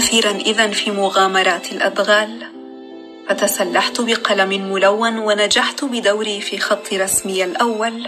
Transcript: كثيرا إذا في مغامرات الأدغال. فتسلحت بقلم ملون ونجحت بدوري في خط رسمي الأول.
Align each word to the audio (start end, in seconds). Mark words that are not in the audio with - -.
كثيرا 0.00 0.30
إذا 0.30 0.70
في 0.70 0.90
مغامرات 0.90 1.72
الأدغال. 1.72 2.42
فتسلحت 3.28 4.00
بقلم 4.00 4.72
ملون 4.72 5.18
ونجحت 5.18 5.84
بدوري 5.84 6.40
في 6.40 6.58
خط 6.58 6.92
رسمي 6.92 7.44
الأول. 7.44 8.06